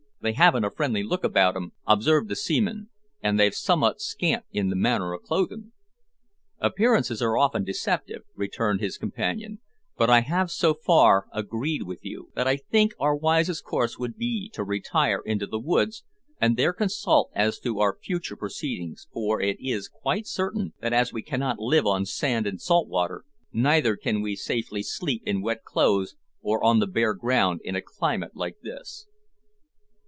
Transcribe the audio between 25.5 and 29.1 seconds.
clothes or on the bare ground in a climate like this."